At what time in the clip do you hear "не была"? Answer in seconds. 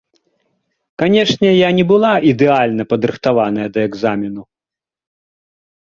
1.81-2.13